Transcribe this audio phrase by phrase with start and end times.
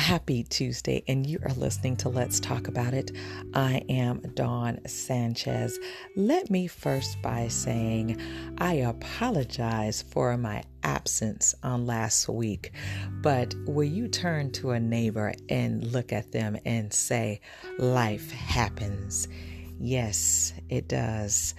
[0.00, 3.12] Happy Tuesday, and you are listening to Let's Talk About It.
[3.52, 5.78] I am Dawn Sanchez.
[6.16, 8.18] Let me first by saying
[8.56, 12.72] I apologize for my absence on last week,
[13.20, 17.42] but will you turn to a neighbor and look at them and say,
[17.78, 19.28] Life happens?
[19.78, 21.54] Yes, it does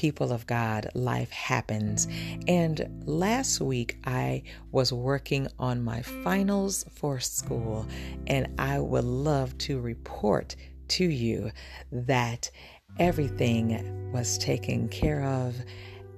[0.00, 2.08] people of God, life happens.
[2.48, 7.86] And last week, I was working on my finals for school,
[8.26, 10.56] and I would love to report
[10.88, 11.50] to you
[11.92, 12.50] that
[12.98, 15.54] everything was taken care of.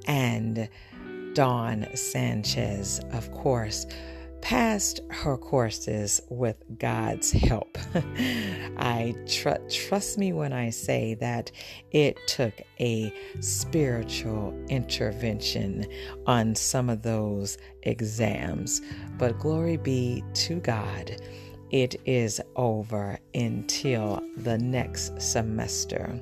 [0.07, 0.69] And
[1.35, 3.85] Dawn Sanchez, of course,
[4.43, 7.79] passed her courses with God's help.
[8.77, 11.51] I tr- trust me when I say that
[11.93, 15.87] it took a spiritual intervention
[16.27, 18.83] on some of those exams,
[19.17, 21.17] but glory be to God.
[21.71, 26.21] It is over until the next semester.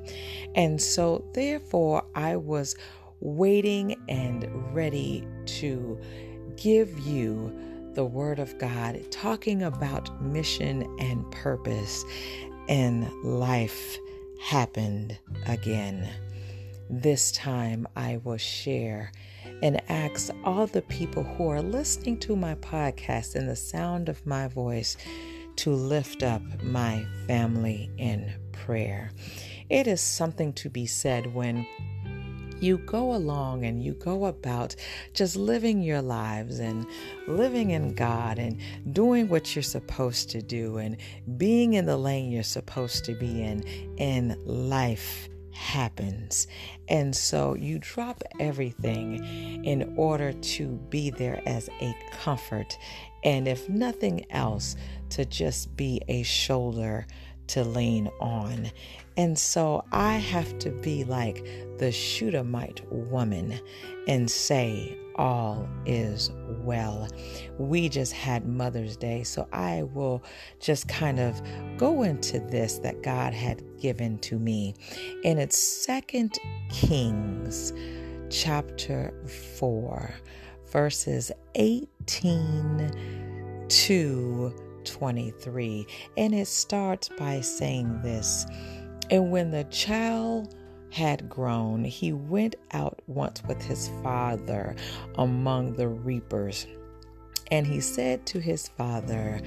[0.55, 2.75] And so, therefore, I was
[3.19, 5.99] waiting and ready to
[6.55, 12.05] give you the Word of God, talking about mission and purpose,
[12.69, 13.97] and life
[14.41, 16.09] happened again.
[16.89, 19.11] This time I will share
[19.61, 24.25] and ask all the people who are listening to my podcast and the sound of
[24.25, 24.97] my voice
[25.57, 29.11] to lift up my family in prayer.
[29.69, 31.65] It is something to be said when
[32.61, 34.75] you go along and you go about
[35.13, 36.85] just living your lives and
[37.27, 38.59] living in God and
[38.91, 40.97] doing what you're supposed to do and
[41.37, 43.63] being in the lane you're supposed to be in,
[43.97, 46.47] and life happens.
[46.87, 49.23] And so you drop everything
[49.63, 52.77] in order to be there as a comfort.
[53.23, 54.75] And if nothing else,
[55.11, 57.05] to just be a shoulder
[57.51, 58.71] to lean on.
[59.17, 61.45] And so I have to be like
[61.79, 63.59] the Shunammite woman
[64.07, 66.31] and say, All is
[66.63, 67.09] well.
[67.57, 70.23] We just had Mother's Day, so I will
[70.61, 71.41] just kind of
[71.77, 74.73] go into this that God had given to me.
[75.25, 76.39] And it's Second
[76.69, 77.73] Kings
[78.29, 79.13] chapter
[79.59, 80.13] 4,
[80.71, 82.91] verses 18
[83.67, 85.87] to 23.
[86.17, 88.45] And it starts by saying this
[89.09, 90.55] And when the child
[90.91, 94.75] had grown, he went out once with his father
[95.15, 96.67] among the reapers.
[97.49, 99.41] And he said to his father,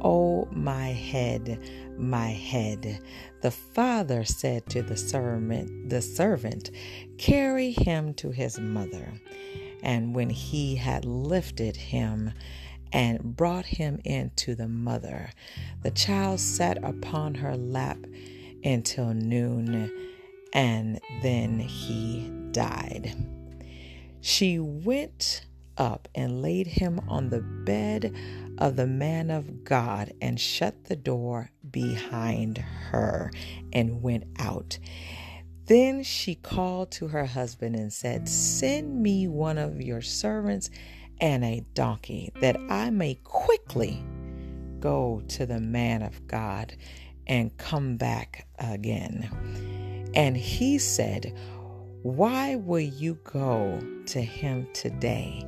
[0.00, 1.58] Oh, my head,
[1.96, 3.00] my head.
[3.42, 6.70] The father said to the servant, the servant,
[7.16, 9.12] Carry him to his mother.
[9.82, 12.32] And when he had lifted him,
[12.92, 15.30] and brought him in to the mother.
[15.82, 17.98] The child sat upon her lap
[18.64, 19.92] until noon,
[20.52, 23.14] and then he died.
[24.20, 28.14] She went up and laid him on the bed
[28.58, 33.30] of the man of God and shut the door behind her
[33.72, 34.78] and went out.
[35.66, 40.70] Then she called to her husband and said, Send me one of your servants
[41.20, 44.02] and a donkey, that I may quickly
[44.80, 46.74] go to the man of God
[47.26, 50.10] and come back again.
[50.14, 51.36] And he said,
[52.02, 55.44] Why will you go to him today?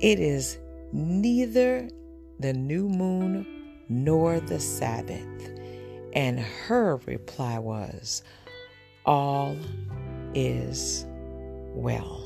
[0.00, 0.58] It is
[0.92, 1.88] neither
[2.40, 3.46] the new moon
[3.88, 5.50] nor the Sabbath.
[6.14, 8.22] And her reply was,
[9.06, 9.56] All
[10.34, 11.06] is
[11.74, 12.21] well.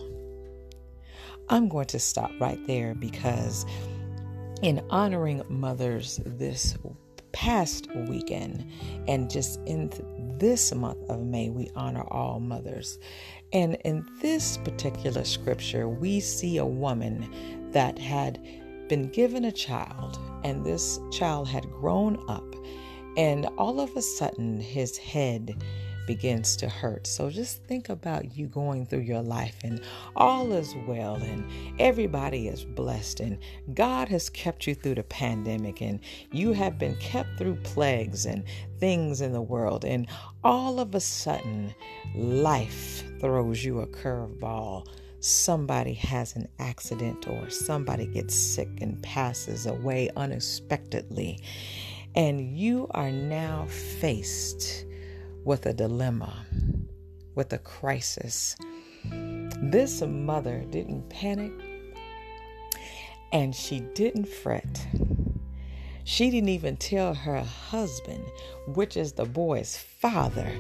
[1.48, 3.64] I'm going to stop right there because
[4.62, 6.76] in honoring mothers this
[7.32, 8.68] past weekend
[9.06, 9.90] and just in
[10.38, 12.98] this month of May, we honor all mothers.
[13.52, 18.42] And in this particular scripture, we see a woman that had
[18.88, 22.44] been given a child, and this child had grown up,
[23.16, 25.62] and all of a sudden his head
[26.06, 27.06] begins to hurt.
[27.06, 29.80] So just think about you going through your life and
[30.14, 31.44] all is well and
[31.78, 33.38] everybody is blessed and
[33.74, 36.00] God has kept you through the pandemic and
[36.32, 38.44] you have been kept through plagues and
[38.78, 40.06] things in the world and
[40.44, 41.74] all of a sudden
[42.14, 44.86] life throws you a curveball
[45.20, 51.40] somebody has an accident or somebody gets sick and passes away unexpectedly,
[52.14, 54.85] and you are now faced
[55.46, 56.44] with a dilemma,
[57.36, 58.56] with a crisis.
[59.62, 61.52] This mother didn't panic
[63.32, 64.88] and she didn't fret.
[66.02, 68.24] She didn't even tell her husband,
[68.74, 70.50] which is the boy's father,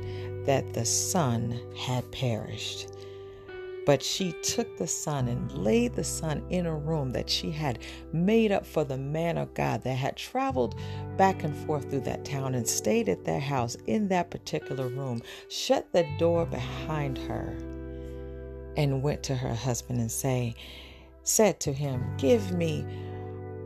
[0.44, 2.86] that the son had perished.
[3.86, 7.78] But she took the son and laid the son in a room that she had
[8.12, 10.74] made up for the man of God that had traveled
[11.16, 15.22] back and forth through that town and stayed at their house in that particular room,
[15.48, 17.56] shut the door behind her,
[18.76, 20.56] and went to her husband and say,
[21.22, 22.84] said to him, Give me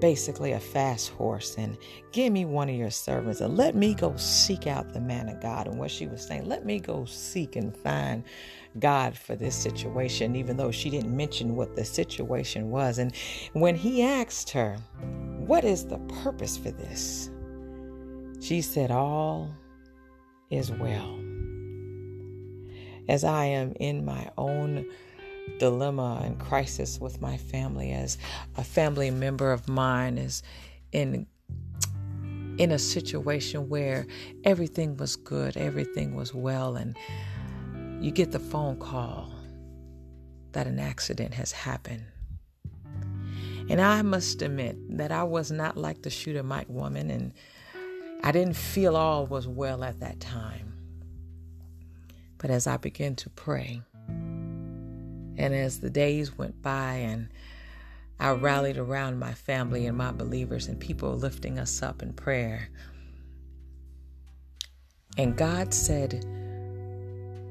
[0.01, 1.77] basically a fast horse and
[2.13, 5.41] give me one of your servants and let me go seek out the man of
[5.41, 5.67] God.
[5.67, 8.25] And what she was saying, let me go seek and find
[8.79, 12.99] God for this situation, even though she didn't mention what the situation was.
[12.99, 13.15] And
[13.53, 14.77] when he asked her,
[15.47, 17.31] What is the purpose for this?
[18.41, 19.51] She said, All
[20.51, 21.19] is well.
[23.09, 24.87] As I am in my own
[25.59, 28.19] dilemma and crisis with my family, as
[28.57, 30.43] a family member of mine is
[30.93, 31.27] in
[32.59, 34.07] in a situation where
[34.45, 36.95] everything was good, everything was well, and
[38.05, 39.33] you get the phone call
[40.53, 42.05] that an accident has happened.
[43.71, 47.33] And I must admit that I was not like the Shunammite woman, and
[48.23, 50.75] I didn't feel all was well at that time.
[52.37, 53.83] But as I began to pray,
[55.41, 57.29] and as the days went by, and
[58.19, 62.69] I rallied around my family and my believers and people lifting us up in prayer,
[65.17, 66.25] and God said,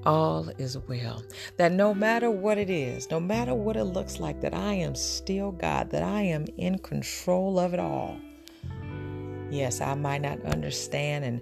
[0.05, 1.23] all is well.
[1.57, 4.95] That no matter what it is, no matter what it looks like, that I am
[4.95, 8.17] still God, that I am in control of it all.
[9.49, 11.41] Yes, I might not understand and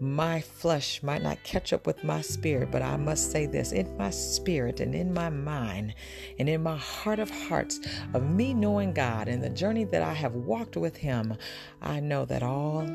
[0.00, 3.96] my flesh might not catch up with my spirit, but I must say this in
[3.96, 5.94] my spirit and in my mind
[6.38, 7.80] and in my heart of hearts
[8.12, 11.36] of me knowing God and the journey that I have walked with Him,
[11.80, 12.86] I know that all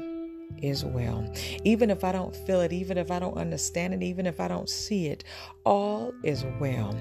[0.61, 1.27] is well.
[1.63, 4.47] Even if I don't feel it, even if I don't understand it, even if I
[4.47, 5.23] don't see it,
[5.65, 6.93] all is well.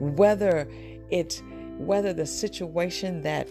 [0.00, 0.68] Whether
[1.10, 1.42] it
[1.78, 3.48] whether the situation that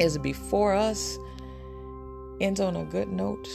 [0.00, 1.16] is before us
[2.40, 3.46] ends on a good note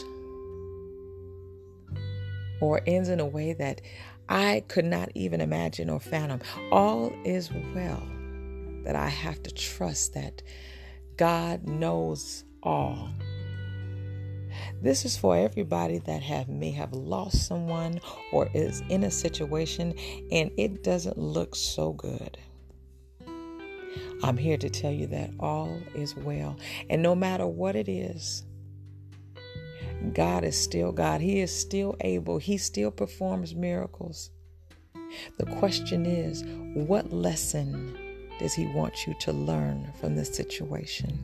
[2.62, 3.82] or ends in a way that
[4.30, 6.40] I could not even imagine or fathom,
[6.72, 8.02] all is well.
[8.86, 10.42] That I have to trust that
[11.18, 13.10] God knows all
[14.82, 18.00] this is for everybody that have may have lost someone
[18.32, 19.94] or is in a situation
[20.32, 22.38] and it doesn't look so good.
[24.24, 26.58] I'm here to tell you that all is well.
[26.90, 28.44] And no matter what it is,
[30.14, 31.22] God is still God.
[31.22, 32.38] He is still able.
[32.38, 34.32] He still performs miracles.
[35.38, 36.44] The question is,
[36.74, 37.98] what lesson
[38.40, 41.20] does He want you to learn from this situation?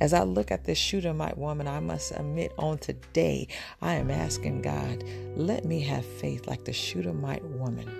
[0.00, 3.48] As I look at this Shunammite woman, I must admit on today,
[3.80, 5.04] I am asking God,
[5.36, 7.90] let me have faith like the Shunammite woman.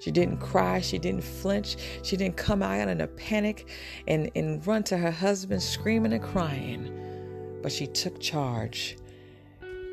[0.00, 0.80] She didn't cry.
[0.80, 1.76] She didn't flinch.
[2.02, 3.68] She didn't come out in a panic
[4.06, 7.05] and, and run to her husband screaming and crying.
[7.66, 8.96] But she took charge.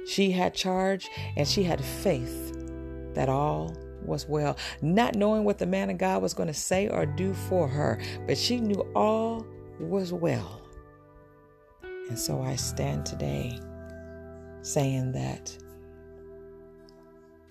[0.05, 2.55] She had charge and she had faith
[3.15, 3.75] that all
[4.05, 7.33] was well, not knowing what the man of God was going to say or do
[7.33, 9.43] for her, but she knew all
[9.79, 10.61] was well.
[11.81, 13.59] And so I stand today
[14.61, 15.57] saying that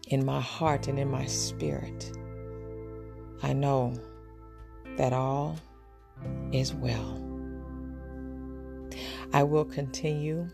[0.07, 2.17] in my heart and in my spirit,
[3.43, 3.93] I know
[4.99, 5.57] that all
[6.53, 7.32] is well.
[9.33, 10.49] I will continue,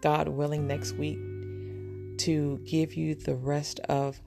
[0.00, 1.18] God willing, next week
[2.18, 4.20] to give you the rest of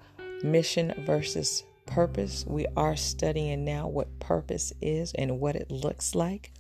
[0.44, 2.46] mission versus purpose.
[2.48, 6.52] We are studying now what purpose is and what it looks like.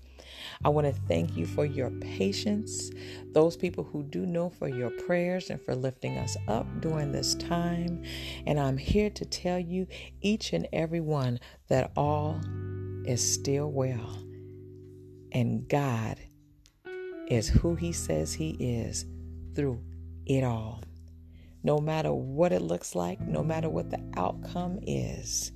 [0.63, 2.89] I want to thank you for your patience,
[3.33, 7.35] those people who do know for your prayers and for lifting us up during this
[7.35, 8.03] time.
[8.45, 9.87] And I'm here to tell you,
[10.21, 12.39] each and every one, that all
[13.05, 14.17] is still well.
[15.31, 16.17] And God
[17.31, 19.05] is who He says He is
[19.55, 19.79] through
[20.25, 20.83] it all.
[21.63, 25.51] No matter what it looks like, no matter what the outcome is,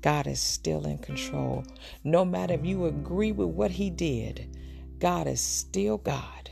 [0.00, 1.64] God is still in control.
[2.04, 4.56] No matter if you agree with what He did,
[4.98, 6.50] God is still God.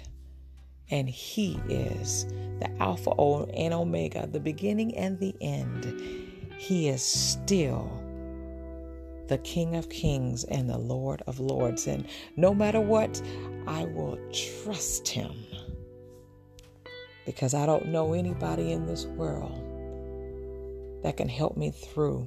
[0.90, 2.24] And He is
[2.58, 3.10] the Alpha
[3.54, 5.84] and Omega, the beginning and the end.
[6.58, 7.99] He is still
[9.30, 11.86] the King of Kings and the Lord of Lords.
[11.86, 12.04] And
[12.36, 13.22] no matter what,
[13.68, 15.32] I will trust Him
[17.24, 19.54] because I don't know anybody in this world
[21.04, 22.26] that can help me through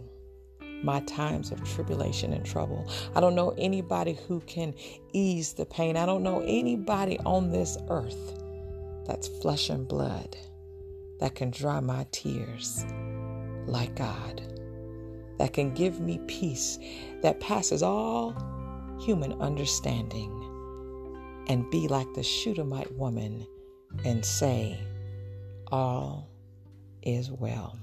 [0.81, 2.89] my times of tribulation and trouble.
[3.15, 4.73] I don't know anybody who can
[5.11, 5.97] ease the pain.
[5.97, 8.39] I don't know anybody on this earth
[9.05, 10.37] that's flesh and blood
[11.19, 12.85] that can dry my tears
[13.65, 14.41] like God,
[15.37, 16.79] that can give me peace
[17.21, 18.35] that passes all
[18.99, 20.31] human understanding
[21.47, 23.45] and be like the Shunammite woman
[24.05, 24.79] and say,
[25.71, 26.29] All
[27.01, 27.77] is well.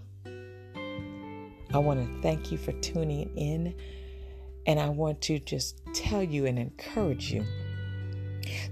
[1.73, 3.75] I want to thank you for tuning in,
[4.66, 7.45] and I want to just tell you and encourage you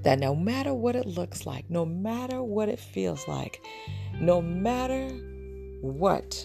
[0.02, 3.60] that no matter what it looks like, no matter what it feels like,
[4.20, 5.08] no matter
[5.80, 6.44] what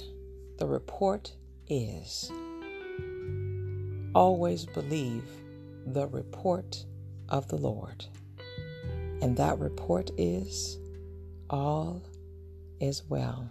[0.57, 1.33] the report
[1.73, 2.31] is,
[4.13, 5.23] always believe
[5.87, 6.85] the report
[7.29, 8.05] of the Lord.
[9.21, 10.77] And that report is
[11.49, 12.03] all
[12.79, 13.49] is well.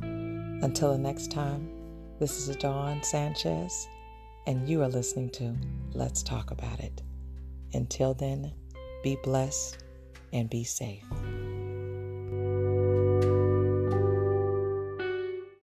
[0.00, 1.68] Until the next time,
[2.20, 3.88] this is Dawn Sanchez,
[4.46, 5.54] and you are listening to
[5.94, 7.02] Let's Talk About It.
[7.74, 8.52] Until then,
[9.02, 9.78] be blessed
[10.32, 11.04] and be safe.